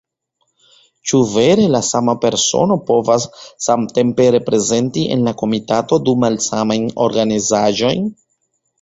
Ĉu 1.11 1.19
vere 1.33 1.67
la 1.73 1.81
sama 1.89 2.15
persono 2.23 2.79
povas 2.89 3.29
samtempe 3.67 4.27
reprezenti 4.39 5.07
en 5.19 5.31
la 5.31 5.37
komitato 5.45 6.03
du 6.09 6.19
malsamajn 6.27 6.93
organizaĵojn? 7.11 8.15